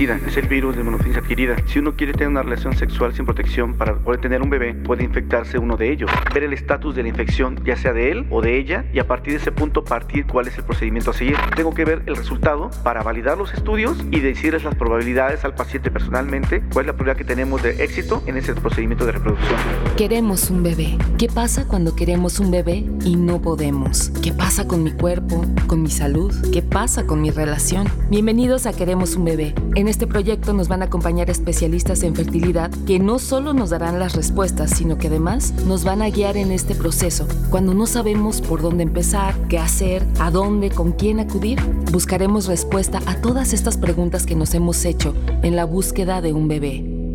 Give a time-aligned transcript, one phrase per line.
[0.00, 1.56] Es el virus de monofilins adquirida.
[1.66, 5.04] Si uno quiere tener una relación sexual sin protección para poder tener un bebé, puede
[5.04, 6.10] infectarse uno de ellos.
[6.32, 9.06] Ver el estatus de la infección, ya sea de él o de ella, y a
[9.06, 11.36] partir de ese punto partir cuál es el procedimiento a seguir.
[11.54, 15.90] Tengo que ver el resultado para validar los estudios y decirles las probabilidades al paciente
[15.90, 19.58] personalmente, cuál es la probabilidad que tenemos de éxito en ese procedimiento de reproducción.
[19.98, 20.96] Queremos un bebé.
[21.18, 24.08] ¿Qué pasa cuando queremos un bebé y no podemos?
[24.22, 26.34] ¿Qué pasa con mi cuerpo, con mi salud?
[26.54, 27.86] ¿Qué pasa con mi relación?
[28.08, 29.54] Bienvenidos a Queremos un bebé.
[29.90, 34.14] Este proyecto nos van a acompañar especialistas en fertilidad que no solo nos darán las
[34.14, 37.26] respuestas, sino que además nos van a guiar en este proceso.
[37.50, 41.60] Cuando no sabemos por dónde empezar, qué hacer, a dónde, con quién acudir,
[41.90, 46.48] buscaremos respuesta a todas estas preguntas que nos hemos hecho en la búsqueda de un
[46.48, 47.09] bebé.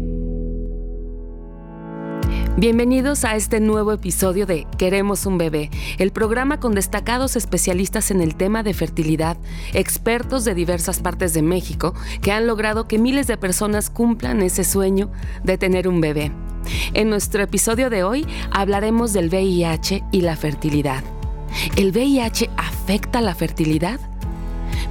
[2.57, 8.21] Bienvenidos a este nuevo episodio de Queremos un bebé, el programa con destacados especialistas en
[8.21, 9.35] el tema de fertilidad,
[9.73, 14.63] expertos de diversas partes de México que han logrado que miles de personas cumplan ese
[14.63, 15.11] sueño
[15.43, 16.31] de tener un bebé.
[16.93, 21.03] En nuestro episodio de hoy hablaremos del VIH y la fertilidad.
[21.75, 23.99] ¿El VIH afecta la fertilidad?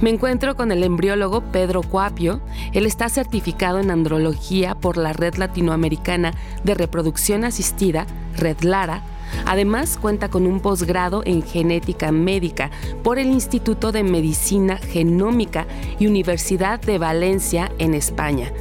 [0.01, 2.41] Me encuentro con el embriólogo Pedro Cuapio.
[2.73, 8.05] Él está certificado en andrología por la Red Latinoamericana de Reproducción Asistida,
[8.37, 9.03] Red Lara.
[9.45, 12.71] Además, cuenta con un posgrado en genética médica
[13.03, 15.65] por el Instituto de Medicina Genómica
[15.97, 18.51] y Universidad de Valencia en España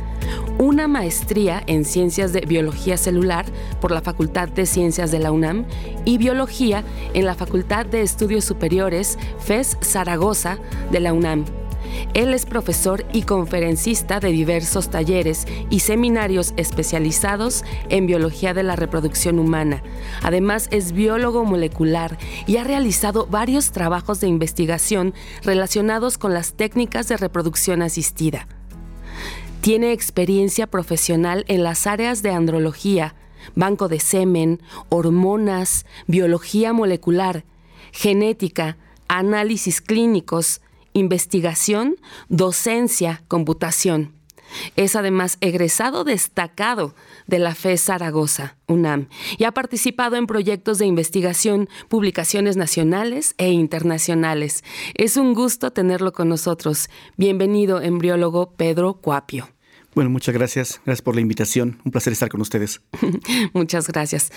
[0.59, 3.47] una maestría en Ciencias de Biología Celular
[3.81, 5.65] por la Facultad de Ciencias de la UNAM
[6.05, 10.59] y Biología en la Facultad de Estudios Superiores FES Zaragoza
[10.91, 11.45] de la UNAM.
[12.15, 18.77] Él es profesor y conferencista de diversos talleres y seminarios especializados en biología de la
[18.77, 19.83] reproducción humana.
[20.23, 27.09] Además es biólogo molecular y ha realizado varios trabajos de investigación relacionados con las técnicas
[27.09, 28.49] de reproducción asistida.
[29.65, 33.15] Tiene experiencia profesional en las áreas de andrología,
[33.55, 37.47] banco de semen, hormonas, biología molecular,
[37.91, 38.77] genética,
[39.09, 40.61] análisis clínicos,
[40.93, 41.97] investigación,
[42.29, 44.13] docencia, computación.
[44.77, 46.95] Es además egresado destacado
[47.27, 53.51] de la FE Zaragoza, UNAM, y ha participado en proyectos de investigación, publicaciones nacionales e
[53.51, 54.65] internacionales.
[54.95, 56.89] Es un gusto tenerlo con nosotros.
[57.17, 59.49] Bienvenido, embriólogo Pedro Cuapio.
[59.95, 60.81] Bueno, muchas gracias.
[60.85, 61.79] Gracias por la invitación.
[61.85, 62.81] Un placer estar con ustedes.
[63.53, 64.33] muchas gracias.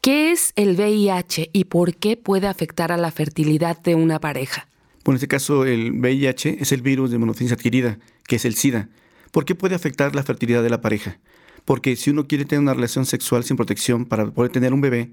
[0.00, 4.68] ¿Qué es el VIH y por qué puede afectar a la fertilidad de una pareja?
[5.04, 8.54] Bueno, en este caso el VIH es el virus de monofilins adquirida, que es el
[8.54, 8.88] SIDA.
[9.34, 11.18] ¿Por qué puede afectar la fertilidad de la pareja?
[11.64, 15.10] Porque si uno quiere tener una relación sexual sin protección para poder tener un bebé,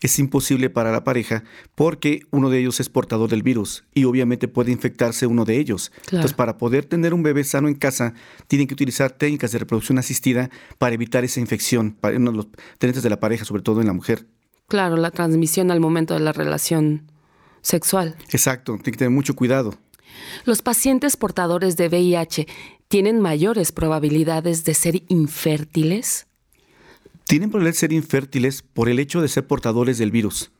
[0.00, 1.44] es imposible para la pareja
[1.76, 5.92] porque uno de ellos es portador del virus y obviamente puede infectarse uno de ellos.
[6.06, 8.12] Entonces, para poder tener un bebé sano en casa,
[8.48, 12.48] tienen que utilizar técnicas de reproducción asistida para evitar esa infección, para los
[12.78, 14.26] tenentes de la pareja, sobre todo en la mujer.
[14.66, 17.12] Claro, la transmisión al momento de la relación
[17.62, 18.16] sexual.
[18.32, 19.78] Exacto, tiene que tener mucho cuidado.
[20.44, 22.46] Los pacientes portadores de VIH
[22.90, 26.26] tienen mayores probabilidades de ser infértiles
[27.30, 30.50] tienen probabilidad de ser infértiles por el hecho de ser portadores del virus,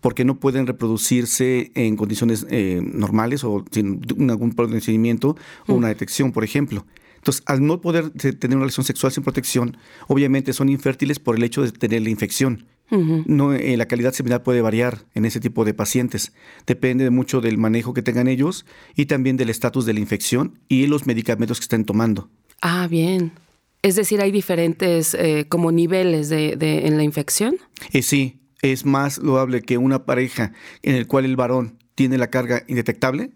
[0.00, 5.36] porque no pueden reproducirse en condiciones eh, normales o sin algún procedimiento
[5.68, 6.84] o una detección, por ejemplo.
[7.14, 9.76] Entonces, al no poder tener una relación sexual sin protección,
[10.08, 12.66] obviamente son infértiles por el hecho de tener la infección.
[12.90, 16.32] No, eh, la calidad seminal puede variar en ese tipo de pacientes.
[16.66, 20.86] Depende mucho del manejo que tengan ellos y también del estatus de la infección y
[20.86, 22.28] los medicamentos que estén tomando.
[22.60, 23.32] Ah, bien.
[23.82, 27.56] Es decir, hay diferentes eh, como niveles de, en la infección.
[27.92, 30.52] Eh, sí, es más loable que una pareja
[30.82, 33.30] en el cual el varón tiene la carga indetectable,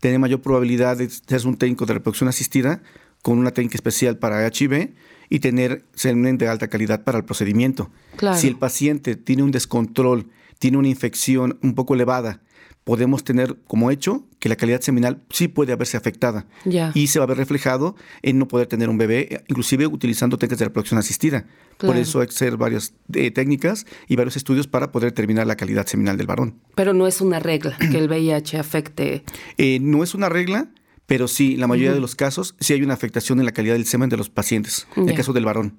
[0.00, 2.82] tiene mayor probabilidad de ser un técnico de reproducción asistida
[3.22, 4.94] con una técnica especial para HIV
[5.30, 7.90] y tener semen de alta calidad para el procedimiento.
[8.36, 10.26] Si el paciente tiene un descontrol,
[10.58, 12.42] tiene una infección un poco elevada
[12.84, 16.46] podemos tener como hecho que la calidad seminal sí puede haberse afectada
[16.94, 20.58] y se va a ver reflejado en no poder tener un bebé, inclusive utilizando técnicas
[20.58, 21.46] de reproducción asistida.
[21.76, 25.56] Por eso hay que hacer varias eh, técnicas y varios estudios para poder determinar la
[25.56, 26.58] calidad seminal del varón.
[26.74, 29.24] Pero no es una regla que el VIH afecte.
[29.56, 30.68] Eh, no es una regla,
[31.10, 33.84] pero sí, la mayoría de los casos sí hay una afectación en la calidad del
[33.84, 35.76] semen de los pacientes, en el caso del varón.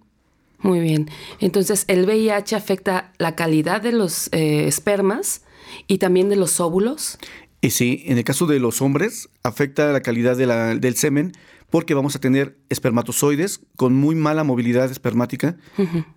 [0.59, 1.09] Muy bien.
[1.39, 5.43] Entonces, el VIH afecta la calidad de los eh, espermas
[5.87, 7.17] y también de los óvulos.
[7.61, 11.31] Y sí, en el caso de los hombres, afecta la calidad del semen
[11.69, 15.55] porque vamos a tener espermatozoides con muy mala movilidad espermática,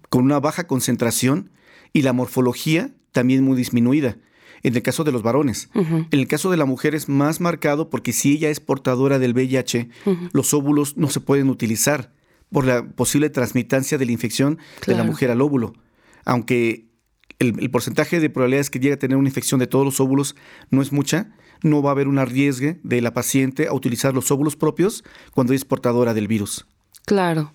[0.08, 1.50] con una baja concentración
[1.92, 4.16] y la morfología también muy disminuida.
[4.64, 5.68] En el caso de los varones.
[5.74, 9.34] En el caso de la mujer es más marcado porque si ella es portadora del
[9.34, 9.90] VIH,
[10.32, 12.12] los óvulos no se pueden utilizar
[12.50, 15.74] por la posible transmitancia de la infección de la mujer al óvulo.
[16.24, 16.86] Aunque
[17.38, 20.34] el, porcentaje de probabilidades que llegue a tener una infección de todos los óvulos
[20.70, 21.32] no es mucha,
[21.62, 25.52] no va a haber un arriesgue de la paciente a utilizar los óvulos propios cuando
[25.52, 26.66] es portadora del virus.
[27.04, 27.52] Claro.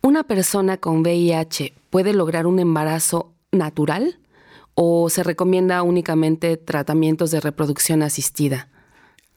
[0.00, 4.18] ¿Una persona con VIH puede lograr un embarazo natural
[4.76, 8.68] o se recomienda únicamente tratamientos de reproducción asistida?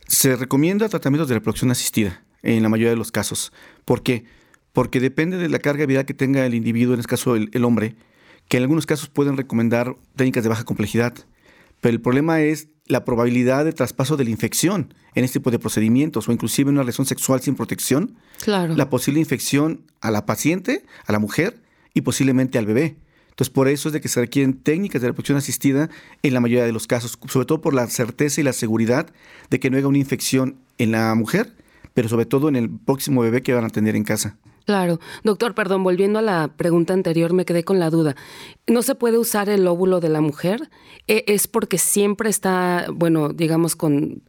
[0.05, 3.51] Se recomienda tratamientos de reproducción asistida en la mayoría de los casos.
[3.85, 4.25] ¿Por qué?
[4.73, 7.63] Porque depende de la carga viral que tenga el individuo, en este caso el, el
[7.63, 7.95] hombre,
[8.49, 11.13] que en algunos casos pueden recomendar técnicas de baja complejidad.
[11.79, 15.59] Pero el problema es la probabilidad de traspaso de la infección en este tipo de
[15.59, 18.17] procedimientos o inclusive una relación sexual sin protección.
[18.41, 18.75] Claro.
[18.75, 21.61] La posible infección a la paciente, a la mujer
[21.93, 22.97] y posiblemente al bebé.
[23.39, 25.89] Entonces, por eso es de que se requieren técnicas de reproducción asistida
[26.23, 29.07] en la mayoría de los casos, sobre todo por la certeza y la seguridad
[29.49, 31.55] de que no haya una infección en la mujer,
[31.93, 34.35] pero sobre todo en el próximo bebé que van a tener en casa.
[34.65, 34.99] Claro.
[35.23, 38.17] Doctor, perdón, volviendo a la pregunta anterior, me quedé con la duda.
[38.67, 40.69] ¿No se puede usar el óvulo de la mujer?
[41.07, 44.21] ¿E, ¿Es porque siempre está, bueno, digamos, con,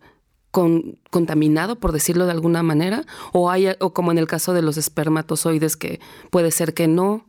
[0.53, 3.07] con, contaminado, por decirlo de alguna manera?
[3.33, 5.99] ¿O, hay, o como en el caso de los espermatozoides, que
[6.31, 7.27] puede ser que no?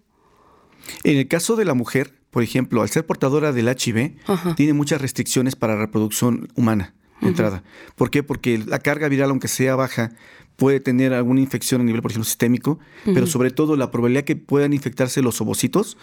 [1.04, 4.16] En el caso de la mujer, por ejemplo, al ser portadora del HIV,
[4.56, 7.64] tiene muchas restricciones para reproducción humana entrada.
[7.96, 8.24] ¿Por qué?
[8.24, 10.12] Porque la carga viral, aunque sea baja,
[10.56, 14.36] puede tener alguna infección a nivel, por ejemplo, sistémico, pero sobre todo la probabilidad que
[14.36, 15.98] puedan infectarse los ovocitos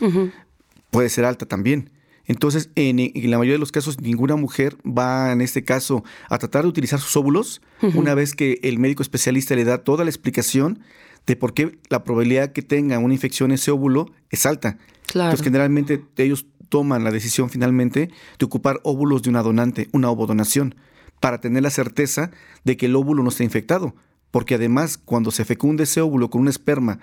[0.90, 1.90] puede ser alta también.
[2.26, 2.98] Entonces, en,
[3.30, 7.00] la mayoría de los casos, ninguna mujer va, en este caso, a tratar de utilizar
[7.00, 7.62] sus óvulos
[7.94, 10.80] una vez que el médico especialista le da toda la explicación
[11.28, 14.78] de por qué la probabilidad que tenga una infección ese óvulo es alta.
[15.06, 15.28] Claro.
[15.28, 20.74] Entonces, generalmente ellos toman la decisión finalmente de ocupar óvulos de una donante, una ovodonación
[21.20, 22.30] para tener la certeza
[22.64, 23.94] de que el óvulo no está infectado.
[24.30, 26.98] Porque además, cuando se fecunde ese óvulo con un esperma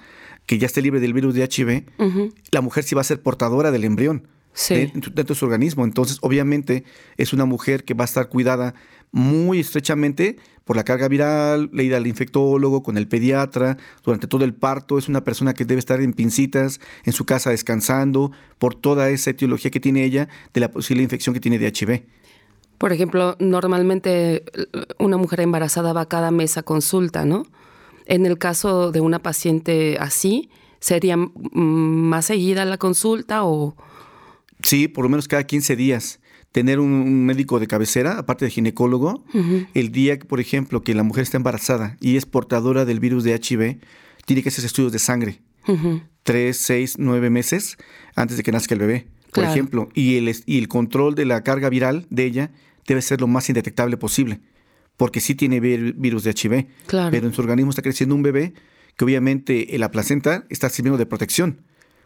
[0.47, 1.85] que ya esté libre del virus de HIV,
[2.51, 4.27] la mujer sí va a ser portadora del embrión
[4.69, 5.83] dentro, de su organismo.
[5.83, 6.83] Entonces, obviamente,
[7.17, 8.73] es una mujer que va a estar cuidada
[9.11, 14.53] muy estrechamente por la carga viral, leída al infectólogo, con el pediatra, durante todo el
[14.53, 14.97] parto.
[14.97, 19.29] Es una persona que debe estar en pincitas, en su casa descansando, por toda esa
[19.29, 22.03] etiología que tiene ella de la posible infección que tiene de HIV.
[22.77, 24.43] Por ejemplo, normalmente
[24.99, 27.45] una mujer embarazada va cada mes a consulta, ¿no?
[28.05, 30.49] En el caso de una paciente así,
[30.79, 33.75] ¿sería más seguida la consulta o...?
[34.65, 36.19] Sí, por lo menos cada 15 días.
[36.51, 39.23] Tener un, médico de cabecera, aparte de ginecólogo,
[39.73, 43.35] el día, por ejemplo, que la mujer está embarazada y es portadora del virus de
[43.35, 43.77] HIV,
[44.25, 45.41] tiene que hacer estudios de sangre.
[46.23, 47.77] Tres, seis, nueve meses
[48.15, 49.89] antes de que nazca el bebé, por ejemplo.
[49.93, 52.51] Y el, y el control de la carga viral de ella
[52.87, 54.39] debe ser lo más indetectable posible,
[54.97, 56.67] porque sí tiene virus de HIV,
[57.11, 58.53] pero en su organismo está creciendo un bebé
[58.95, 61.61] que obviamente en la placenta está sirviendo de protección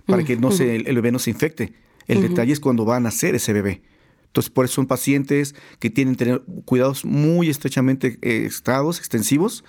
[0.05, 1.73] para que no se, el, bebé no se infecte.
[2.09, 3.81] El detalle es cuando va a nacer ese bebé.
[4.25, 9.63] Entonces, por eso son pacientes que tienen que tener cuidados muy estrechamente eh, estados, extensivos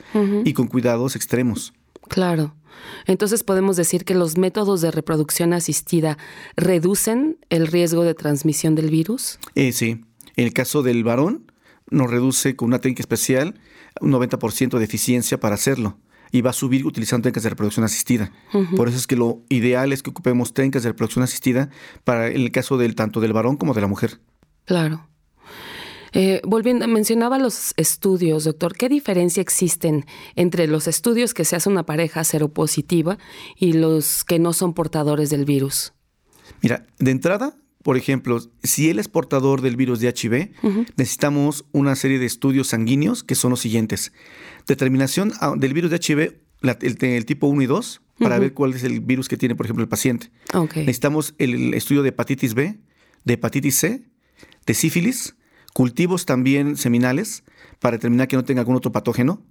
[0.45, 1.73] y con cuidados extremos.
[2.09, 2.55] Claro.
[3.07, 6.19] Entonces podemos decir que los métodos de reproducción asistida
[6.57, 9.39] reducen el riesgo de transmisión del virus.
[9.55, 10.05] Eh, sí,
[10.37, 11.53] en el caso del varón,
[11.91, 13.61] nos reduce con una técnica especial
[14.01, 15.99] un 90% de eficiencia para hacerlo
[16.31, 18.33] y va a subir utilizando técnicas de reproducción asistida.
[18.77, 21.71] Por eso es que lo ideal es que ocupemos técnicas de reproducción asistida
[22.05, 24.21] para el caso del tanto del varón como de la mujer.
[24.65, 25.07] Claro.
[26.13, 28.75] Eh, volviendo, mencionaba los estudios, doctor.
[28.77, 33.19] ¿Qué diferencia existen entre los estudios que se hace una pareja seropositiva
[33.57, 35.93] y los que no son portadores del virus?
[36.63, 40.53] Mira, de entrada, por ejemplo, si él es portador del virus de HIV,
[40.97, 44.13] necesitamos una serie de estudios sanguíneos que son los siguientes.
[44.71, 48.85] Determinación ah, del virus de HIV, el, tipo 1 y 2, para ver cuál es
[48.85, 50.31] el virus que tiene, por ejemplo, el paciente.
[50.77, 52.79] Necesitamos el, estudio de hepatitis B,
[53.25, 54.05] de hepatitis C,
[54.67, 55.35] de sífilis,
[55.75, 57.43] cultivos también seminales,
[57.81, 59.43] para determinar que no tenga algún otro patógeno.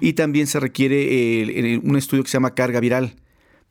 [0.00, 3.16] Y también se requiere un estudio que se llama carga viral,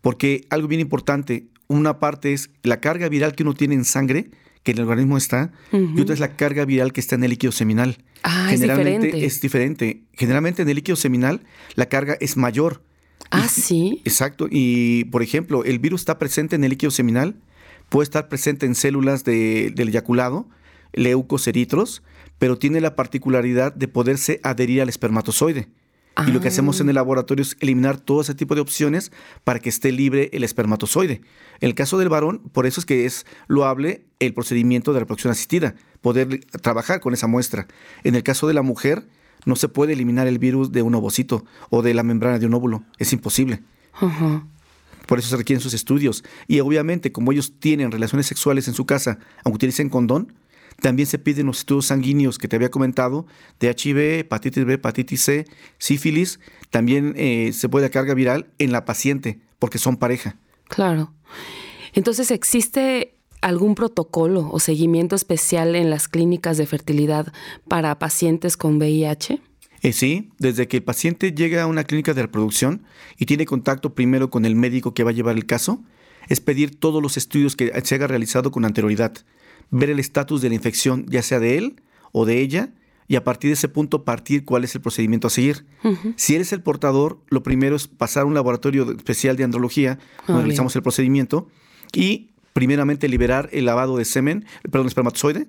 [0.01, 4.29] porque algo bien importante, una parte es la carga viral que uno tiene en sangre,
[4.63, 7.31] que en el organismo está, y otra es la carga viral que está en el
[7.31, 7.97] líquido seminal.
[8.23, 9.25] Ah, Generalmente es diferente.
[9.25, 10.01] es diferente.
[10.13, 11.41] Generalmente en el líquido seminal
[11.75, 12.83] la carga es mayor.
[13.31, 14.01] Ah, sí.
[14.05, 14.47] Exacto.
[14.49, 17.35] Y, por ejemplo, el virus está presente en el líquido seminal,
[17.89, 20.47] puede estar presente en células del eyaculado,
[20.93, 22.03] leucoceritros,
[22.37, 25.69] pero tiene la particularidad de poderse adherir al espermatozoide.
[26.27, 27.01] Y lo que hacemos en el ah.
[27.01, 29.11] laboratorio es eliminar todo ese tipo de opciones
[29.43, 31.21] para que esté libre el espermatozoide.
[31.61, 35.31] En el caso del varón, por eso es que es loable el procedimiento de reproducción
[35.31, 37.67] asistida, poder trabajar con esa muestra.
[38.03, 39.07] En el caso de la mujer,
[39.45, 42.53] no se puede eliminar el virus de un ovocito o de la membrana de un
[42.53, 42.83] óvulo.
[42.99, 43.63] Es imposible.
[45.07, 46.23] Por eso se requieren sus estudios.
[46.47, 50.33] Y obviamente, como ellos tienen relaciones sexuales en su casa, aunque utilicen condón,
[50.81, 53.25] también se piden los estudios sanguíneos que te había comentado,
[53.59, 55.45] de HIV, hepatitis B, hepatitis C,
[55.77, 56.39] sífilis.
[56.69, 60.35] También eh, se puede carga viral en la paciente, porque son pareja.
[60.67, 61.13] Claro.
[61.93, 67.33] Entonces, ¿existe algún protocolo o seguimiento especial en las clínicas de fertilidad
[67.67, 69.41] para pacientes con VIH?
[69.81, 72.83] Eh, sí, desde que el paciente llega a una clínica de reproducción
[73.17, 75.81] y tiene contacto primero con el médico que va a llevar el caso,
[76.29, 79.13] es pedir todos los estudios que se haya realizado con anterioridad,
[79.71, 82.73] ver el estatus de la infección, ya sea de él o de ella,
[83.07, 85.65] y a partir de ese punto partir cuál es el procedimiento a seguir.
[86.15, 89.99] Si él es el portador, lo primero es pasar a un laboratorio especial de andrología,
[90.27, 91.49] donde realizamos el procedimiento,
[91.93, 95.47] y primeramente liberar el lavado de semen, perdón, espermatozoide,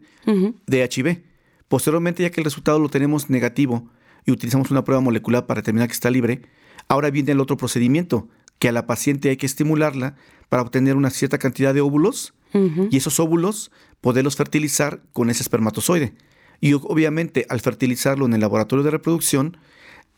[0.66, 1.22] de HIV.
[1.68, 3.88] Posteriormente, ya que el resultado lo tenemos negativo
[4.24, 6.42] y utilizamos una prueba molecular para determinar que está libre,
[6.88, 10.16] ahora viene el otro procedimiento, que a la paciente hay que estimularla
[10.48, 16.14] para obtener una cierta cantidad de óvulos y esos óvulos poderlos fertilizar con ese espermatozoide.
[16.60, 19.56] Y obviamente al fertilizarlo en el laboratorio de reproducción,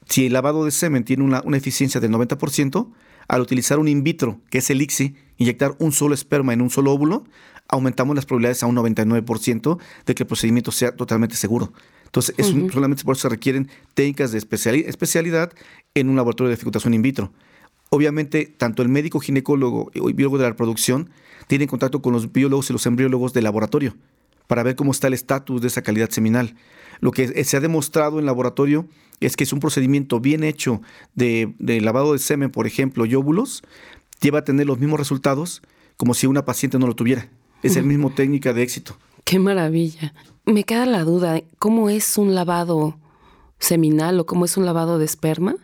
[0.09, 2.93] si el lavado de semen tiene una, una eficiencia del 90%,
[3.29, 6.71] al utilizar un in vitro, que es el ICSI, inyectar un solo esperma en un
[6.71, 7.25] solo óvulo,
[7.69, 11.73] aumentamos las probabilidades a un 99% de que el procedimiento sea totalmente seguro.
[12.05, 15.53] Entonces, es solamente por eso se requieren técnicas de especialidad
[15.95, 17.33] en un laboratorio de fecundación in vitro.
[17.91, 21.11] Obviamente, tanto el médico ginecólogo y biólogo de la reproducción
[21.47, 23.95] tienen contacto con los biólogos y los embriólogos del laboratorio
[24.47, 26.55] para ver cómo está el estatus de esa calidad seminal.
[27.01, 28.87] Lo que se ha demostrado en laboratorio
[29.21, 30.83] es que es un procedimiento bien hecho
[31.15, 33.63] de, lavado de semen, por ejemplo, y óvulos,
[34.21, 35.63] lleva a tener los mismos resultados
[35.97, 37.29] como si una paciente no lo tuviera.
[37.63, 38.99] Es el mismo técnica de éxito.
[39.25, 40.13] Qué maravilla.
[40.45, 42.99] Me queda la duda, ¿cómo es un lavado
[43.59, 45.57] seminal o cómo es un lavado de esperma?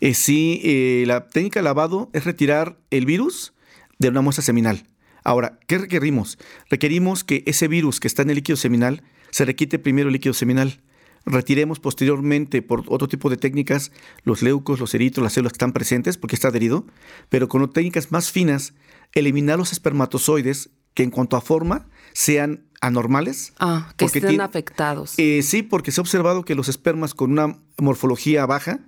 [0.00, 3.52] Eh, sí, eh, la técnica de lavado es retirar el virus
[4.00, 4.84] de una muestra seminal.
[5.28, 6.38] Ahora, ¿qué requerimos?
[6.70, 10.32] Requerimos que ese virus que está en el líquido seminal se requite primero el líquido
[10.32, 10.80] seminal.
[11.26, 13.92] Retiremos posteriormente por otro tipo de técnicas
[14.22, 16.86] los leucos, los eritos, las células que están presentes porque está adherido,
[17.28, 18.72] pero con técnicas más finas,
[19.12, 23.52] eliminar los espermatozoides que en cuanto a forma sean anormales.
[23.58, 25.12] Ah, que estén afectados.
[25.18, 28.80] Eh, sí, porque se ha observado que los espermas con una morfología baja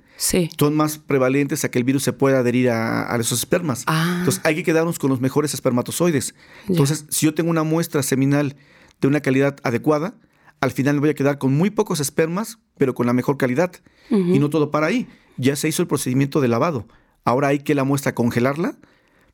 [0.59, 3.85] son más prevalentes a que el virus se pueda adherir a, esos espermas.
[3.87, 4.17] Ah.
[4.19, 6.35] Entonces hay que quedarnos con los mejores espermatozoides.
[6.69, 8.57] Entonces, si yo tengo una muestra seminal
[9.01, 10.15] de una calidad adecuada,
[10.61, 13.73] al final me voy a quedar con muy pocos espermas, pero con la mejor calidad.
[14.11, 15.09] Y no todo para ahí.
[15.37, 16.87] Ya se hizo el procedimiento de lavado.
[17.25, 18.77] Ahora hay que la muestra congelarla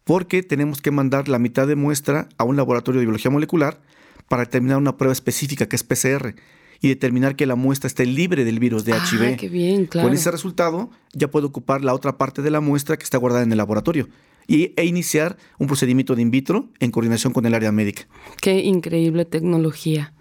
[0.05, 3.81] porque tenemos que mandar la mitad de muestra a un laboratorio de biología molecular
[4.29, 6.35] para determinar una prueba específica que es PCR
[6.81, 9.33] y determinar que la muestra esté libre del virus de HIV.
[9.35, 10.09] Ah, qué bien, claro.
[10.09, 13.45] Con ese resultado ya puedo ocupar la otra parte de la muestra que está guardada
[13.45, 14.09] en el laboratorio
[14.47, 18.07] y, e iniciar un procedimiento de in vitro en coordinación con el área médica.
[18.41, 20.13] Qué increíble tecnología.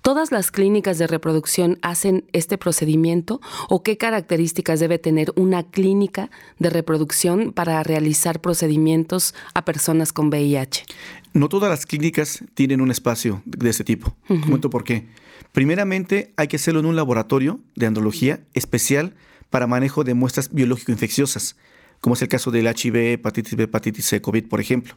[0.00, 6.30] ¿Todas las clínicas de reproducción hacen este procedimiento o qué características debe tener una clínica
[6.58, 10.84] de reproducción para realizar procedimientos a personas con VIH?
[11.34, 14.14] No todas las clínicas tienen un espacio de ese tipo.
[14.28, 15.06] Uh por qué.
[15.50, 19.14] Primeramente, hay que hacerlo en un laboratorio de andrología especial
[19.50, 21.56] para manejo de muestras biológico-infecciosas,
[22.00, 24.94] como es el caso del HIV, hepatitis B, hepatitis C, COVID, por ejemplo.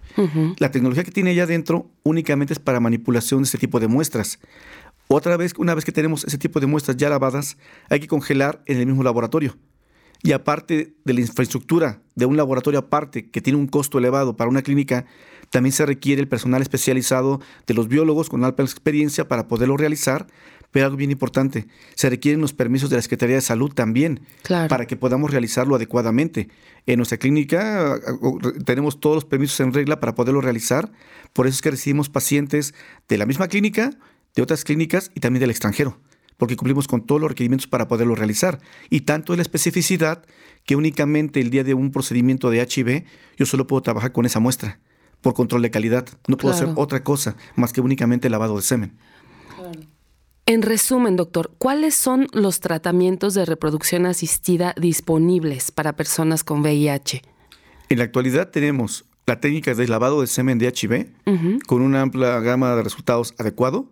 [0.57, 4.39] La tecnología que tiene allá adentro únicamente es para manipulación de este tipo de muestras.
[5.07, 7.57] Otra vez, una vez que tenemos ese tipo de muestras ya lavadas,
[7.89, 9.55] hay que congelar en el mismo laboratorio.
[10.23, 14.49] Y aparte de la infraestructura de un laboratorio aparte que tiene un costo elevado para
[14.49, 15.05] una clínica,
[15.55, 20.27] también se requiere el personal especializado de los biólogos con alta experiencia para poderlo realizar.
[20.71, 24.19] Pero algo bien importante, se requieren los permisos de la Secretaría de Salud también
[24.49, 26.49] para que podamos realizarlo adecuadamente.
[26.87, 27.97] En nuestra clínica
[28.65, 30.91] tenemos todos los permisos en regla para poderlo realizar.
[31.31, 32.73] Por eso es que recibimos pacientes
[33.07, 33.91] de la misma clínica,
[34.35, 35.97] de otras clínicas y también del extranjero
[36.35, 38.59] porque cumplimos con todos los requerimientos para poderlo realizar.
[38.89, 40.25] Y tanto es la especificidad
[40.65, 43.05] que únicamente el día de un procedimiento de HIV
[43.37, 44.81] yo solo puedo trabajar con esa muestra
[45.25, 46.07] por control de calidad.
[46.27, 48.93] No puedo hacer otra cosa más que únicamente lavado de semen.
[50.45, 57.23] En resumen, doctor, ¿cuáles son los tratamientos de reproducción asistida disponibles para personas con VIH?
[57.89, 61.07] En la actualidad tenemos la técnica de lavado de semen de HIV
[61.65, 63.91] con una amplia gama de resultados adecuado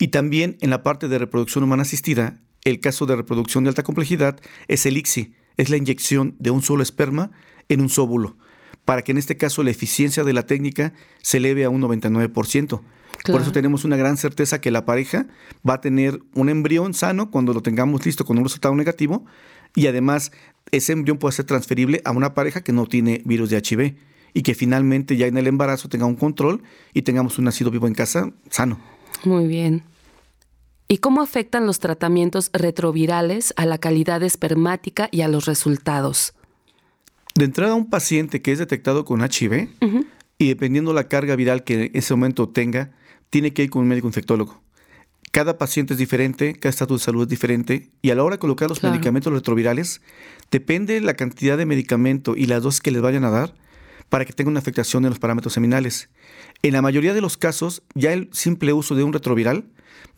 [0.00, 3.84] y también en la parte de reproducción humana asistida, el caso de reproducción de alta
[3.84, 7.30] complejidad es el ICSI, es la inyección de un solo esperma
[7.68, 8.36] en un óvulo
[8.84, 12.80] para que en este caso la eficiencia de la técnica se eleve a un 99%.
[13.24, 15.26] Por eso tenemos una gran certeza que la pareja
[15.66, 19.24] va a tener un embrión sano cuando lo tengamos listo con un resultado negativo
[19.74, 20.30] y además
[20.70, 23.96] ese embrión puede ser transferible a una pareja que no tiene virus de HIV
[24.34, 26.62] y que finalmente ya en el embarazo tenga un control
[26.92, 28.78] y tengamos un nacido vivo en casa sano.
[29.24, 29.84] Muy bien.
[30.86, 36.34] ¿Y cómo afectan los tratamientos retrovirales a la calidad espermática y a los resultados?
[37.36, 39.68] De entrada, un paciente que es detectado con HIV,
[40.38, 42.92] y dependiendo la carga viral que en ese momento tenga,
[43.28, 44.62] tiene que ir con un médico infectólogo.
[45.32, 48.38] Cada paciente es diferente, cada estatus de salud es diferente, y a la hora de
[48.38, 50.00] colocar los medicamentos retrovirales,
[50.52, 53.54] depende la cantidad de medicamento y las dosis que les vayan a dar
[54.08, 56.10] para que tenga una afectación en los parámetros seminales.
[56.62, 59.64] En la mayoría de los casos, ya el simple uso de un retroviral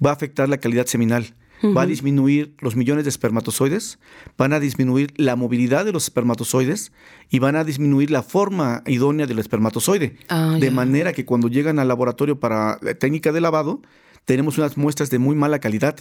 [0.05, 1.35] va a afectar la calidad seminal
[1.65, 3.99] va a disminuir los millones de espermatozoides,
[4.37, 6.93] van a disminuir la movilidad de los espermatozoides
[7.31, 10.17] y van a disminuir la forma idónea del espermatozoide.
[10.29, 13.81] Ah, de manera que cuando llegan al laboratorio para la técnica de lavado,
[14.25, 15.97] tenemos unas muestras de muy mala calidad.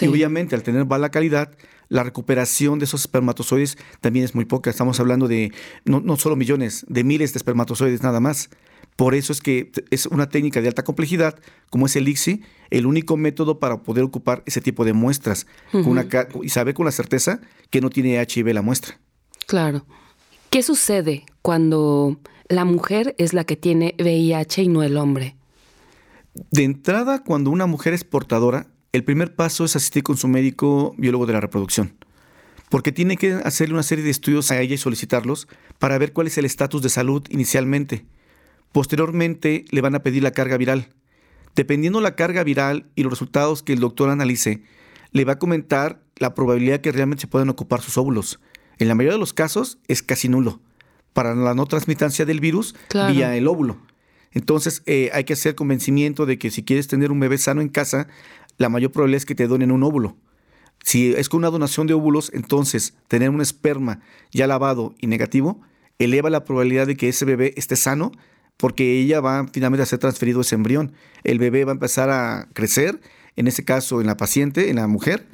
[0.00, 1.50] Y obviamente al tener mala calidad,
[1.88, 4.70] la recuperación de esos espermatozoides también es muy poca.
[4.70, 5.52] Estamos hablando de
[5.84, 8.50] no, no solo millones, de miles de espermatozoides nada más.
[8.96, 11.38] Por eso es que es una técnica de alta complejidad,
[11.70, 15.46] como es el ICSI, el único método para poder ocupar ese tipo de muestras
[16.42, 19.00] y saber con la certeza que no tiene HIV la muestra.
[19.46, 19.86] Claro.
[20.50, 25.36] ¿Qué sucede cuando la mujer es la que tiene VIH y no el hombre?
[26.50, 30.94] De entrada, cuando una mujer es portadora, el primer paso es asistir con su médico
[30.98, 31.94] biólogo de la reproducción,
[32.68, 36.26] porque tiene que hacerle una serie de estudios a ella y solicitarlos para ver cuál
[36.26, 38.04] es el estatus de salud inicialmente
[38.72, 40.88] Posteriormente le van a pedir la carga viral.
[41.56, 44.62] Dependiendo la carga viral y los resultados que el doctor analice,
[45.12, 48.40] le va a comentar la probabilidad que realmente se puedan ocupar sus óvulos.
[48.78, 50.60] En la mayoría de los casos es casi nulo
[51.12, 52.74] para la no transmitancia del virus
[53.08, 53.78] vía el óvulo.
[54.32, 57.68] Entonces eh, hay que hacer convencimiento de que si quieres tener un bebé sano en
[57.68, 58.06] casa,
[58.58, 60.16] la mayor probabilidad es que te donen un óvulo.
[60.84, 64.00] Si es con una donación de óvulos, entonces tener un esperma
[64.30, 65.60] ya lavado y negativo
[65.98, 68.12] eleva la probabilidad de que ese bebé esté sano
[68.60, 70.92] porque ella va finalmente a ser transferido ese embrión.
[71.24, 73.00] El bebé va a empezar a crecer,
[73.36, 75.26] en ese caso en la paciente, en la mujer,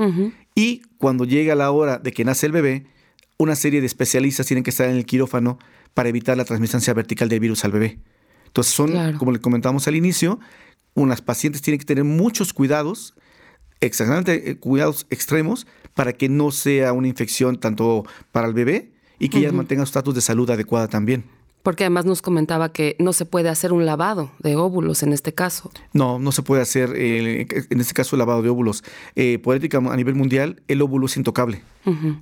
[0.55, 2.87] y cuando llega la hora de que nace el bebé,
[3.39, 5.59] una serie de especialistas tienen que estar en el quirófano
[5.93, 7.99] para evitar la transmisión vertical del virus al bebé.
[8.47, 10.39] Entonces son, como le comentamos al inicio,
[10.95, 13.15] unas pacientes tienen que tener muchos cuidados,
[13.81, 19.29] exactamente eh, cuidados extremos, para que no sea una infección tanto para el bebé y
[19.29, 21.25] que ella mantenga su estatus de salud adecuada también.
[21.67, 25.35] Porque además nos comentaba que no se puede hacer un lavado de óvulos en este
[25.35, 25.73] caso.
[25.93, 28.85] No, no se puede hacer, eh, en este caso, el lavado de óvulos.
[29.17, 31.65] Eh, por ética a nivel mundial, el óvulo es intocable.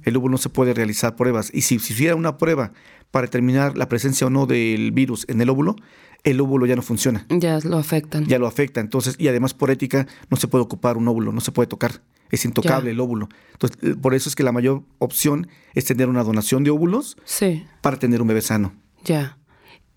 [0.03, 1.51] El óvulo no se puede realizar pruebas.
[1.53, 2.73] Y si, si hiciera una prueba
[3.11, 5.77] para determinar la presencia o no del virus en el óvulo,
[6.23, 7.27] el óvulo ya no funciona.
[7.29, 8.25] Ya lo afectan.
[8.25, 8.81] Ya lo afecta.
[8.81, 12.01] Entonces, y además por ética no se puede ocupar un óvulo, no se puede tocar.
[12.31, 13.29] Es intocable el óvulo.
[13.53, 17.19] Entonces, eh, por eso es que la mayor opción es tener una donación de óvulos
[17.83, 18.73] para tener un bebé sano.
[19.05, 19.39] Ya.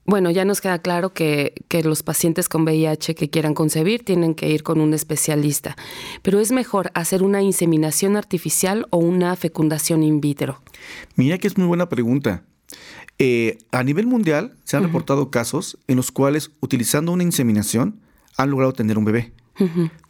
[0.06, 4.36] Bueno, ya nos queda claro que, que, los pacientes con VIH que quieran concebir tienen
[4.36, 5.76] que ir con un especialista,
[6.22, 10.62] pero es mejor hacer una inseminación artificial o una fecundación in vitro.
[11.16, 12.44] Mira que es muy buena pregunta.
[13.20, 18.00] Eh, a nivel mundial se han reportado casos en los cuales utilizando una inseminación
[18.38, 19.34] han logrado tener un bebé.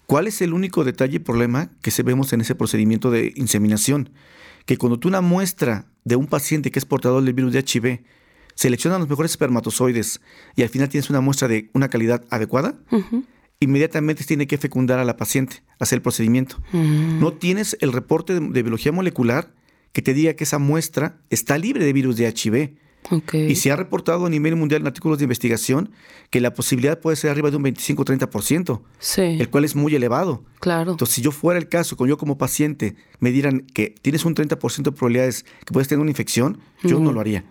[0.06, 4.12] ¿Cuál es el único detalle y problema que se vemos en ese procedimiento de inseminación?
[4.66, 8.04] Que cuando tú una muestra de un paciente que es portador del virus de HIV
[8.58, 10.20] seleccionan los mejores espermatozoides
[10.56, 12.76] y al final tienes una muestra de una calidad adecuada,
[13.60, 16.58] inmediatamente tiene que fecundar a la paciente, hacer el procedimiento.
[16.72, 17.20] Mm.
[17.20, 19.54] No tienes el reporte de, biología molecular
[19.94, 22.76] que te diga que esa muestra está libre de virus de HIV.
[23.32, 25.92] Y se ha reportado a nivel mundial en artículos de investigación
[26.30, 29.22] que la posibilidad puede ser arriba de un 25-30%, sí.
[29.22, 30.44] el cual es muy elevado.
[30.60, 30.92] Claro.
[30.92, 34.36] Entonces, si yo fuera el caso, con yo como paciente me dieran que tienes un
[34.36, 37.46] 30% de probabilidades que puedes tener una infección, yo no lo haría.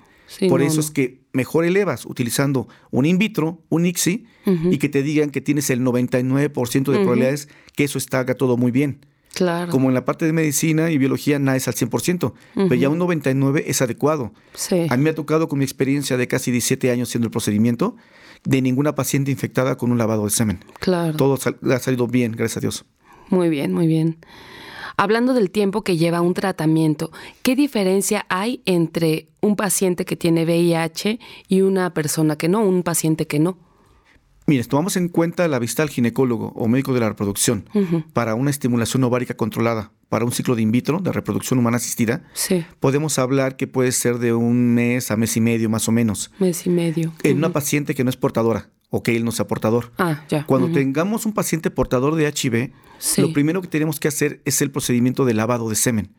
[0.49, 4.27] Por eso es que mejor elevas utilizando un in vitro, un ICSI,
[4.71, 8.71] y que te digan que tienes el 99% de probabilidades que eso está todo muy
[8.71, 9.05] bien.
[9.35, 9.71] Claro.
[9.71, 12.99] Como en la parte de medicina y biología nada es al 100%, pero ya un
[12.99, 14.33] 99% es adecuado.
[14.89, 17.97] A mí me ha tocado con mi experiencia de casi 17 años haciendo el procedimiento,
[18.45, 20.61] de ninguna paciente infectada con un lavado de semen.
[20.81, 21.17] Claro.
[21.17, 22.85] Todo ha salido bien, gracias a Dios.
[23.29, 24.19] Muy bien, muy bien.
[24.97, 27.11] Hablando del tiempo que lleva un tratamiento,
[27.43, 31.19] ¿qué diferencia hay entre un paciente que tiene VIH
[31.49, 33.59] y una persona que no, un paciente que no?
[34.49, 37.69] Mire, tomamos en cuenta la vista al ginecólogo o médico de la reproducción
[38.13, 42.23] para una estimulación ovárica controlada, para un ciclo de in vitro, de reproducción humana asistida.
[42.33, 42.65] Sí.
[42.79, 46.31] Podemos hablar que puede ser de un mes a mes y medio más o menos.
[46.39, 47.13] Mes y medio.
[47.25, 49.93] En una paciente que no es portadora o que él no sea portador.
[49.99, 50.47] Ah, ya.
[50.47, 52.73] Cuando tengamos un paciente portador de HIV,
[53.19, 56.15] lo primero que tenemos que hacer es el procedimiento de lavado de semen,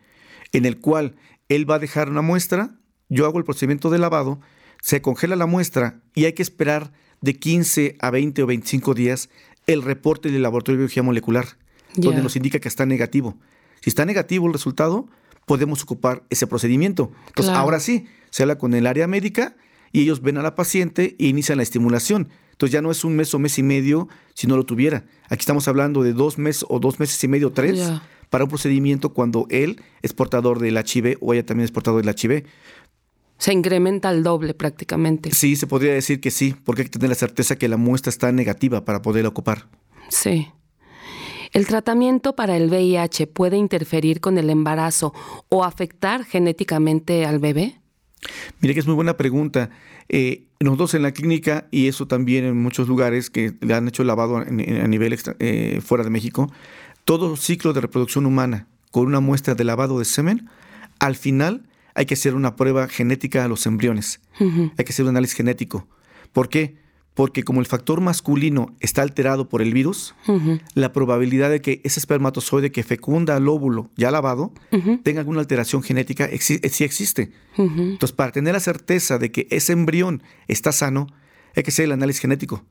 [0.52, 1.16] en el cual
[1.50, 2.76] él va a dejar una muestra,
[3.10, 4.40] yo hago el procedimiento de lavado,
[4.82, 9.30] se congela la muestra y hay que esperar de 15 a 20 o 25 días
[9.66, 11.46] el reporte del laboratorio de biología molecular,
[11.96, 13.38] donde nos indica que está negativo.
[13.82, 15.08] Si está negativo el resultado,
[15.46, 17.12] podemos ocupar ese procedimiento.
[17.28, 19.56] Entonces, ahora sí, se habla con el área médica
[19.92, 22.30] y ellos ven a la paciente e inician la estimulación.
[22.58, 25.06] Entonces ya no es un mes o mes y medio si no lo tuviera.
[25.30, 27.92] Aquí estamos hablando de dos meses o dos meses y medio, tres,
[28.32, 32.16] para un procedimiento cuando él es portador del HIV o ella también es portador del
[32.20, 32.48] HIV.
[33.38, 35.32] Se incrementa al doble prácticamente.
[35.34, 38.10] Sí, se podría decir que sí, porque hay que tener la certeza que la muestra
[38.10, 39.68] está negativa para poderla ocupar.
[40.10, 40.48] Sí.
[41.54, 45.14] ¿El tratamiento para el VIH puede interferir con el embarazo
[45.50, 47.80] o afectar genéticamente al bebé?
[48.62, 49.70] Mire que es muy buena pregunta.
[50.10, 54.04] Eh, nosotros en la clínica, y eso también en muchos lugares que le han hecho
[54.04, 56.52] lavado a, nivel eh, fuera de México,
[57.06, 60.50] todo ciclo de reproducción humana con una muestra de lavado de semen,
[61.00, 64.22] al final hay que hacer una prueba genética a los embriones.
[64.40, 65.88] Hay que hacer un análisis genético.
[66.32, 66.76] ¿Por qué?
[67.18, 70.14] Porque como el factor masculino está alterado por el virus,
[70.76, 74.54] la probabilidad de que ese espermatozoide que fecunda al óvulo ya lavado
[75.02, 77.32] tenga alguna alteración genética sí existe.
[77.58, 81.08] Entonces, para tener la certeza de que ese embrión está sano,
[81.56, 82.64] hay que hacer el análisis genético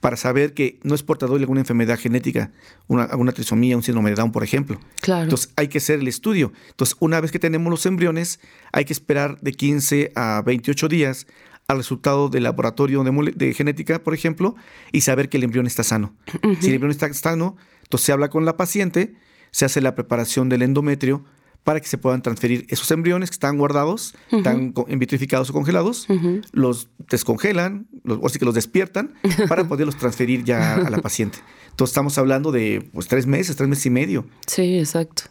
[0.00, 2.50] para saber que no es portador de alguna enfermedad genética,
[2.88, 4.78] una, alguna trisomía, un síndrome de Down, por ejemplo.
[5.00, 5.22] Claro.
[5.22, 6.52] Entonces hay que hacer el estudio.
[6.68, 8.38] Entonces, una vez que tenemos los embriones,
[8.72, 11.26] hay que esperar de 15 a 28 días
[11.66, 14.54] al resultado del laboratorio de, genética, por ejemplo,
[14.92, 16.14] y saber que el embrión está sano.
[16.60, 19.14] Si el embrión está sano, entonces se habla con la paciente,
[19.50, 21.24] se hace la preparación del endometrio
[21.62, 26.06] para que se puedan transferir esos embriones que están guardados, están vitrificados o congelados,
[26.52, 29.14] los descongelan, los, o sí que los despiertan
[29.48, 31.38] para poderlos transferir ya a la paciente.
[31.70, 34.26] Entonces estamos hablando de pues, tres meses, tres meses y medio.
[34.46, 35.24] Sí, exacto.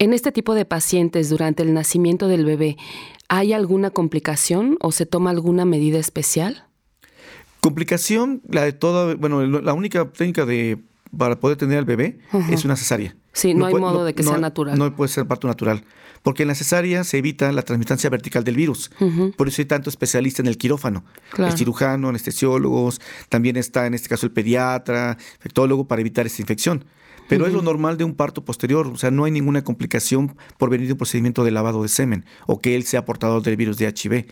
[0.00, 2.76] En este tipo de pacientes, durante el nacimiento del bebé,
[3.30, 6.66] ¿hay alguna complicación o se toma alguna medida especial?
[7.60, 10.78] Complicación, la de toda, bueno, la única técnica de
[11.16, 12.18] para poder tener al bebé
[12.50, 13.16] es una cesárea.
[13.32, 14.78] Sí, no, hay modo de que sea natural.
[14.78, 15.84] No puede ser parto natural.
[16.22, 18.90] Porque en la cesárea se evita la transmitancia vertical del virus.
[19.36, 21.04] Por eso hay tanto especialista en el quirófano.
[21.38, 26.84] El cirujano, anestesiólogos, también está en este caso el pediatra, infectólogo para evitar esta infección.
[27.28, 30.68] Pero es lo normal de un parto posterior, o sea, no hay ninguna complicación por
[30.68, 33.78] venir de un procedimiento de lavado de semen o que él sea portador del virus
[33.78, 34.26] de HIV.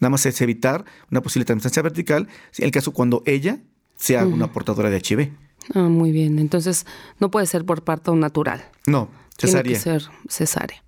[0.00, 3.60] Nada más es evitar una posible transmitancia vertical, en el caso cuando ella
[3.96, 5.32] sea una portadora de HIV.
[5.74, 6.38] Ah, muy bien.
[6.38, 6.86] Entonces,
[7.18, 8.64] no puede ser por parto natural.
[8.86, 9.62] No, cesárea.
[9.62, 10.82] Tiene que ser cesárea.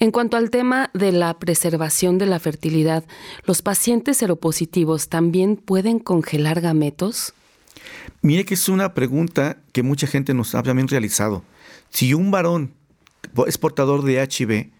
[0.00, 3.04] En cuanto al tema de la preservación de la fertilidad,
[3.44, 7.34] ¿los pacientes seropositivos también pueden congelar gametos?
[8.22, 11.42] Mire que es una pregunta que mucha gente nos ha también realizado.
[11.90, 12.72] Si un varón
[13.46, 14.70] es portador de HIV,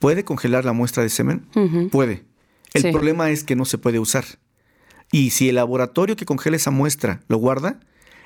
[0.00, 1.46] ¿puede congelar la muestra de semen?
[1.90, 2.24] Puede.
[2.74, 4.24] El problema es que no se puede usar.
[5.12, 7.80] Y si el laboratorio que congela esa muestra lo guarda,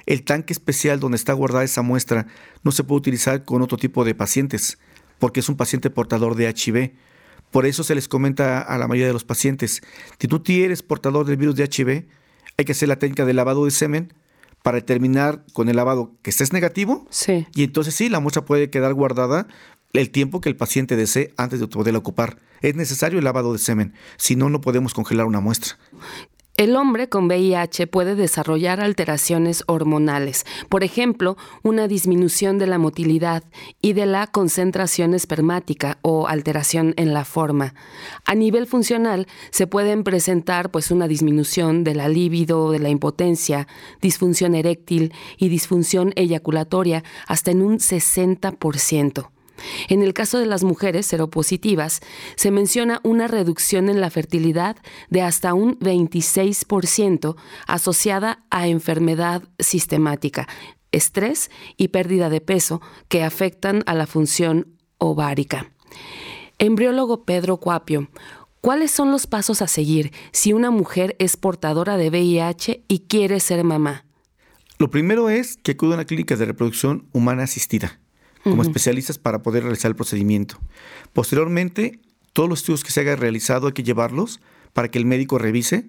[0.06, 2.26] el tanque especial donde está guardada esa muestra
[2.62, 4.78] no se puede utilizar con otro tipo de pacientes,
[5.18, 6.92] porque es un paciente portador de HIV.
[7.50, 9.82] Por eso se les comenta a la mayoría de los pacientes,
[10.18, 12.06] si tú eres portador del virus de HIV,
[12.56, 14.12] hay que hacer la técnica de lavado de semen
[14.62, 17.06] para determinar con el lavado que estés negativo.
[17.10, 17.46] Sí.
[17.54, 19.46] Y entonces sí, la muestra puede quedar guardada
[19.92, 22.38] el tiempo que el paciente desee antes de poderla ocupar.
[22.62, 25.76] Es necesario el lavado de semen, si no, no podemos congelar una muestra.
[26.56, 33.42] El hombre con VIH puede desarrollar alteraciones hormonales, por ejemplo, una disminución de la motilidad
[33.82, 37.74] y de la concentración espermática o alteración en la forma.
[38.24, 43.66] A nivel funcional se pueden presentar pues una disminución de la libido, de la impotencia,
[44.00, 49.33] disfunción eréctil y disfunción eyaculatoria hasta en un 60%.
[49.88, 52.00] En el caso de las mujeres seropositivas,
[52.36, 54.76] se menciona una reducción en la fertilidad
[55.10, 57.36] de hasta un 26%
[57.66, 60.48] asociada a enfermedad sistemática,
[60.92, 65.70] estrés y pérdida de peso que afectan a la función ovárica.
[66.58, 68.08] Embriólogo Pedro Cuapio,
[68.60, 73.40] ¿cuáles son los pasos a seguir si una mujer es portadora de VIH y quiere
[73.40, 74.04] ser mamá?
[74.78, 78.00] Lo primero es que acude a una clínica de reproducción humana asistida
[78.44, 80.60] como especialistas para poder realizar el procedimiento.
[81.12, 81.98] Posteriormente,
[82.32, 84.40] todos los estudios que se haya realizado hay que llevarlos
[84.72, 85.86] para que el médico revise,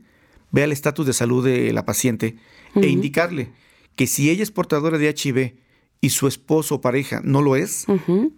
[0.51, 2.37] vea el estatus de salud de la paciente
[2.75, 3.51] e indicarle
[3.95, 5.55] que si ella es portadora de HIV
[6.01, 7.85] y su esposo o pareja no lo es,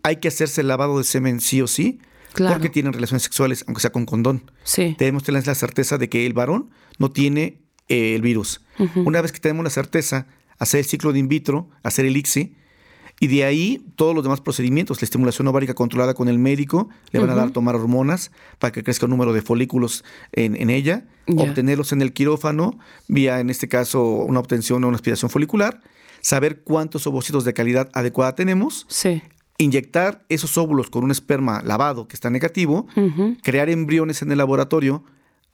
[0.04, 2.00] hay que hacerse el lavado de semen sí o sí,
[2.34, 4.52] porque tienen relaciones sexuales, aunque sea con condón.
[4.64, 4.96] Sí.
[4.98, 8.62] Debemos tener la certeza de que el varón no tiene eh, el virus.
[8.96, 10.28] Una vez que tenemos la certeza,
[10.60, 12.56] hacer el ciclo de in vitro, hacer el ICSI,
[13.20, 17.20] y de ahí todos los demás procedimientos, la estimulación ovárica controlada con el médico, le
[17.20, 20.04] van a dar tomar hormonas para que crezca el número de folículos
[20.34, 22.78] en, ella, obtenerlos en el quirófano,
[23.08, 25.82] vía en este caso una obtención o una aspiración folicular,
[26.22, 28.86] saber cuántos ovocitos de calidad adecuada tenemos,
[29.58, 32.88] inyectar esos óvulos con un esperma lavado que está negativo,
[33.42, 35.04] crear embriones en el laboratorio,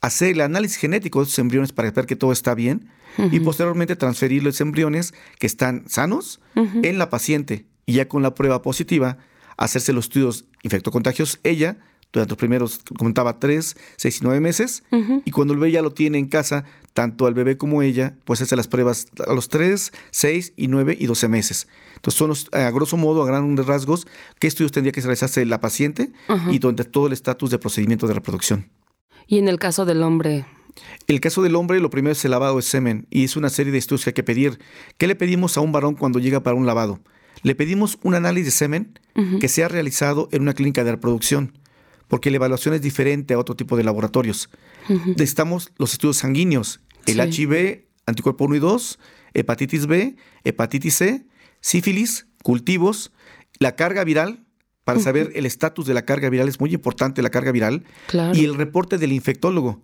[0.04, 2.90] hacer el análisis genético de esos embriones para ver que todo está bien
[3.30, 8.34] y posteriormente transferir los embriones que están sanos en la paciente y ya con la
[8.34, 9.16] prueba positiva
[9.56, 11.78] hacerse los estudios infectocontagios ella
[12.12, 14.84] durante los primeros, comentaba, tres, seis y nueve meses.
[15.24, 18.40] Y cuando el bebé ya lo tiene en casa, tanto al bebé como ella, pues
[18.40, 21.66] hace las pruebas a los tres, seis y nueve y doce meses.
[21.96, 24.06] Entonces son los, a grosso modo, a grandes rasgos,
[24.38, 26.12] qué estudios tendría que realizarse la paciente
[26.50, 28.68] y donde todo el estatus de procedimiento de reproducción.
[29.26, 30.44] Y en el caso del hombre,
[31.06, 33.72] el caso del hombre, lo primero es el lavado de semen y es una serie
[33.72, 34.58] de estudios que hay que pedir.
[34.98, 37.00] ¿Qué le pedimos a un varón cuando llega para un lavado?
[37.42, 38.98] Le pedimos un análisis de semen
[39.40, 41.58] que sea realizado en una clínica de reproducción,
[42.08, 44.48] porque la evaluación es diferente a otro tipo de laboratorios.
[44.88, 48.98] Necesitamos los estudios sanguíneos, el HIV, anticuerpo 1 y 2,
[49.34, 51.26] hepatitis B, hepatitis C,
[51.60, 53.12] sífilis, cultivos,
[53.58, 54.43] la carga viral,
[54.84, 57.84] para saber el estatus de la carga viral, es muy importante la carga viral,
[58.34, 59.82] y el reporte del infectólogo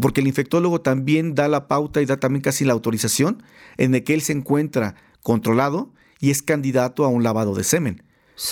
[0.00, 3.42] porque el infectólogo también da la pauta y da también casi la autorización
[3.76, 8.02] en el que él se encuentra controlado y es candidato a un lavado de semen.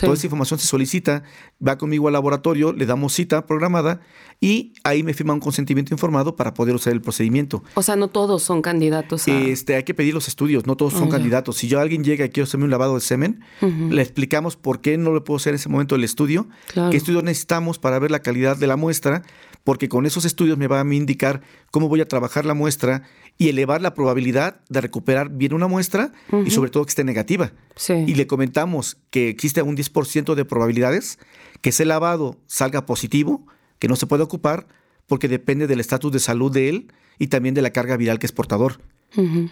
[0.01, 1.23] Toda esa información se solicita,
[1.67, 4.01] va conmigo al laboratorio, le damos cita programada
[4.41, 7.63] y ahí me firma un consentimiento informado para poder usar el procedimiento.
[7.75, 9.31] O sea, no todos son candidatos a...
[9.31, 11.57] Este, hay que pedir los estudios, no todos son candidatos.
[11.57, 14.99] Si yo alguien llega y quiero hacerme un lavado de semen, le explicamos por qué
[14.99, 18.21] no le puedo hacer en ese momento el estudio, qué estudios necesitamos para ver la
[18.21, 19.23] calidad de la muestra,
[19.69, 23.03] porque con esos estudios me va a indicar cómo voy a trabajar la muestra
[23.37, 26.15] y elevar la probabilidad de recuperar bien una muestra
[26.47, 27.53] y sobre todo que esté negativa.
[28.07, 31.19] Y le comentamos que existe un 10% de probabilidades
[31.61, 33.47] que ese lavado salga positivo,
[33.79, 34.69] que no se puede ocupar,
[35.07, 38.25] porque depende del estatus de salud de él y también de la carga viral que
[38.25, 38.81] es portador.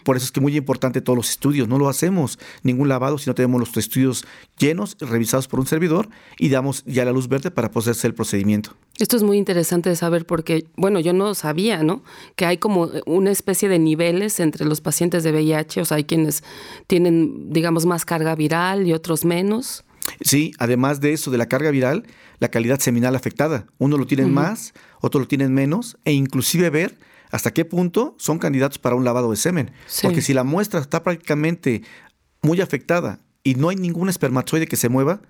[0.04, 1.66] Por eso es que muy importante todos los estudios.
[1.66, 4.24] No lo hacemos ningún lavado si no tenemos los estudios
[4.58, 8.14] llenos, revisados por un servidor y damos ya la luz verde para poder hacer el
[8.14, 8.76] procedimiento.
[8.98, 12.02] Esto es muy interesante de saber porque, bueno, yo no sabía, ¿no?
[12.34, 15.82] Que hay como una especie de niveles entre los pacientes de VIH.
[15.82, 16.42] O sea, hay quienes
[16.86, 19.84] tienen, digamos, más carga viral y otros menos.
[20.22, 22.06] Sí, además de eso, de la carga viral,
[22.38, 23.66] la calidad seminal afectada.
[23.78, 26.98] Uno lo tienen más, otro lo tienen menos, e inclusive ver
[27.30, 29.72] hasta qué punto son candidatos para un lavado de semen.
[30.02, 31.82] Porque si la muestra está prácticamente
[32.40, 35.20] muy afectada y no hay ningún espermatozoide que se mueva,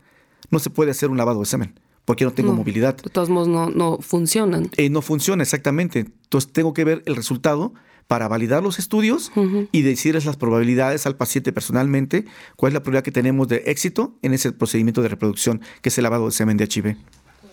[0.50, 1.74] no se puede hacer un lavado de semen
[2.07, 2.97] porque no tengo movilidad.
[2.97, 4.71] De todos modos, no, no funcionan.
[4.79, 5.99] Eh, no funciona, exactamente.
[5.99, 7.75] Entonces tengo que ver el resultado
[8.07, 9.33] para validar los estudios
[9.73, 14.14] y decirles las probabilidades al paciente personalmente, cuál es la probabilidad que tenemos de éxito
[14.23, 16.97] en ese procedimiento de reproducción, que es el lavado de semen de HIV.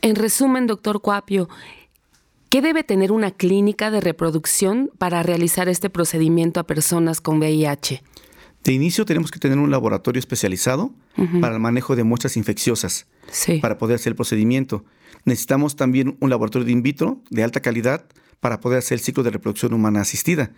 [0.03, 1.49] En resumen, doctor Cuapio,
[2.53, 8.03] ¿Qué debe tener una clínica de reproducción para realizar este procedimiento a personas con VIH?
[8.63, 10.93] De inicio tenemos que tener un laboratorio especializado
[11.41, 13.07] para el manejo de muestras infecciosas,
[13.61, 14.85] para poder hacer el procedimiento.
[15.25, 18.05] Necesitamos también un laboratorio de in vitro de alta calidad
[18.39, 20.51] para poder hacer el ciclo de reproducción humana asistida.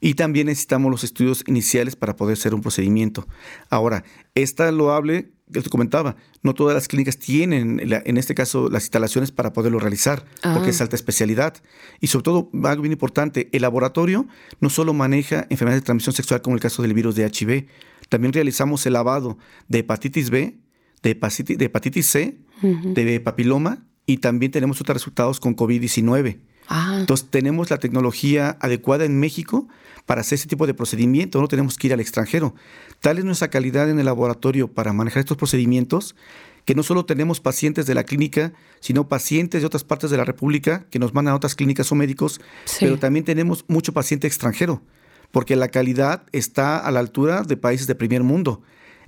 [0.00, 3.28] Y también necesitamos los estudios iniciales para poder hacer un procedimiento.
[3.70, 8.84] Ahora, esta loable que te comentaba, no todas las clínicas tienen, en este caso, las
[8.84, 10.84] instalaciones para poderlo realizar, porque es ah.
[10.84, 11.54] alta especialidad.
[12.00, 14.26] Y sobre todo, algo bien importante, el laboratorio
[14.60, 17.66] no solo maneja enfermedades de transmisión sexual como el caso del virus de HIV,
[18.08, 19.38] también realizamos el lavado
[19.68, 20.58] de hepatitis B,
[21.02, 26.38] de hepatitis, de hepatitis C, de papiloma y también tenemos otros resultados con COVID-19.
[26.68, 26.96] Ah.
[27.00, 29.68] Entonces tenemos la tecnología adecuada en México
[30.06, 32.54] para hacer ese tipo de procedimiento, no tenemos que ir al extranjero.
[33.00, 36.16] Tal es nuestra calidad en el laboratorio para manejar estos procedimientos
[36.64, 40.24] que no solo tenemos pacientes de la clínica, sino pacientes de otras partes de la
[40.24, 42.40] República que nos mandan a otras clínicas o médicos,
[42.78, 44.82] pero también tenemos mucho paciente extranjero,
[45.30, 48.62] porque la calidad está a la altura de países de primer mundo.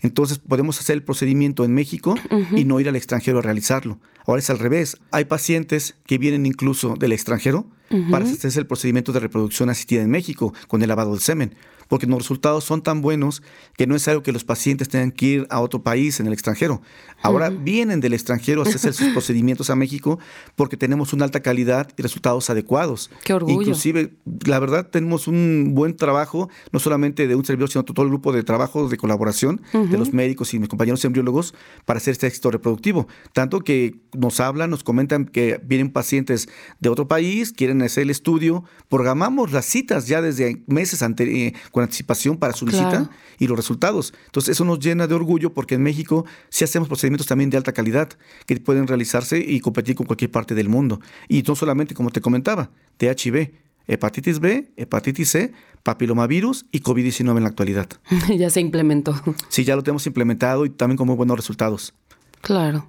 [0.05, 2.15] Entonces podemos hacer el procedimiento en México
[2.55, 3.99] y no ir al extranjero a realizarlo.
[4.27, 4.99] Ahora es al revés.
[5.11, 7.67] Hay pacientes que vienen incluso del extranjero
[8.11, 11.55] para hacerse el procedimiento de reproducción asistida en México con el lavado del semen.
[11.89, 13.43] Porque los resultados son tan buenos
[13.77, 16.33] que no es algo que los pacientes tengan que ir a otro país en el
[16.33, 16.83] extranjero.
[17.23, 20.19] Ahora vienen del extranjero a hacer sus procedimientos a México
[20.57, 23.11] porque tenemos una alta calidad y resultados adecuados.
[23.25, 23.61] Qué orgullo.
[23.61, 24.15] Inclusive,
[24.47, 28.33] la verdad, tenemos un buen trabajo, no solamente de un servidor, sino todo el grupo
[28.33, 32.51] de trabajo de colaboración de los médicos y mis compañeros embriólogos para hacer este éxito
[32.51, 33.09] reproductivo.
[33.33, 36.49] Tanto que nos hablan, nos comentan que vienen pacientes
[36.81, 41.55] de otro país, quieren hacer el estudio, programamos las citas ya desde meses ante, eh,
[41.75, 44.15] con anticipación para su visita y los resultados.
[44.27, 47.73] Entonces, eso nos llena de orgullo porque en México sí hacemos procedimientos también de alta
[47.73, 48.11] calidad
[48.47, 51.01] que pueden realizarse y competir con cualquier parte del mundo.
[51.27, 53.51] Y no solamente, como te comentaba, THB,
[53.89, 57.89] hepatitis B, hepatitis C, papilomavirus y COVID-19 en la actualidad.
[58.39, 59.21] ya se implementó.
[59.49, 61.93] Sí, ya lo tenemos implementado y también con muy buenos resultados.
[62.41, 62.87] Claro.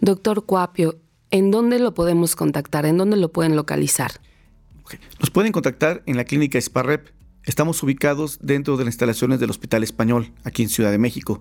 [0.00, 0.96] Doctor Cuapio,
[1.30, 2.86] ¿en dónde lo podemos contactar?
[2.86, 4.12] ¿En dónde lo pueden localizar?
[5.20, 7.08] Nos pueden contactar en la clínica Sparrep.
[7.44, 11.40] Estamos ubicados dentro de las instalaciones del Hospital Español, aquí en Ciudad de México.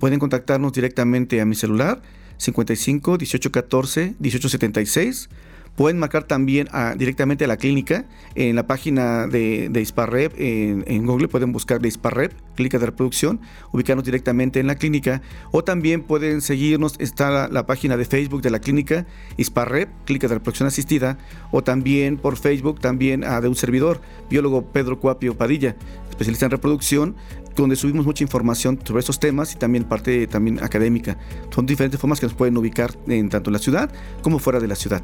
[0.00, 2.00] Pueden contactarnos directamente a mi celular
[2.38, 5.28] 55 18 14 18 76
[5.76, 8.04] Pueden marcar también directamente a la clínica
[8.34, 13.40] en la página de, de Isparrep, en, Google pueden buscar de Isparrep, clínica de reproducción,
[13.72, 18.50] ubicarnos directamente en la clínica o también pueden seguirnos, está la, página de Facebook de
[18.50, 19.06] la clínica
[19.38, 21.16] Isparrep, clínica de reproducción asistida
[21.50, 25.74] o también por Facebook también de un servidor, biólogo Pedro Cuapio Padilla,
[26.10, 27.16] especialista en reproducción,
[27.56, 31.16] donde subimos mucha información sobre estos temas y también parte también académica.
[31.50, 33.90] Son diferentes formas que nos pueden ubicar en tanto en la ciudad
[34.22, 35.02] como fuera de la ciudad.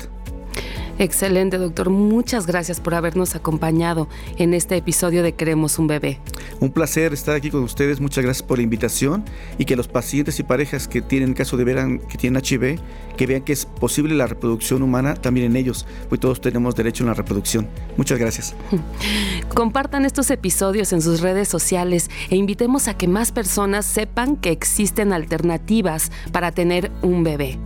[0.98, 1.90] Excelente, doctor.
[1.90, 6.18] Muchas gracias por habernos acompañado en este episodio de Queremos un bebé.
[6.58, 8.00] Un placer estar aquí con ustedes.
[8.00, 9.24] Muchas gracias por la invitación
[9.58, 12.80] y que los pacientes y parejas que tienen caso de ver que tienen HIV,
[13.16, 17.04] que vean que es posible la reproducción humana también en ellos, pues todos tenemos derecho
[17.04, 17.68] a la reproducción.
[17.96, 18.56] Muchas gracias.
[19.54, 24.50] Compartan estos episodios en sus redes sociales e invitemos a que más personas sepan que
[24.50, 27.58] existen alternativas para tener un bebé.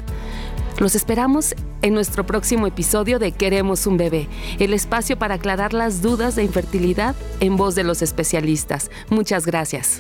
[0.80, 6.02] Los esperamos en nuestro próximo episodio de Queremos un bebé, el espacio para aclarar las
[6.02, 8.89] dudas de infertilidad en voz de los especialistas.
[9.10, 10.00] Muchas gracias.